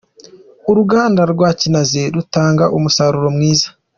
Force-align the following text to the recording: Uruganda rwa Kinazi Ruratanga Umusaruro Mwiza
Uruganda 0.71 1.21
rwa 1.33 1.49
Kinazi 1.59 2.01
Ruratanga 2.11 2.65
Umusaruro 2.77 3.27
Mwiza 3.35 3.67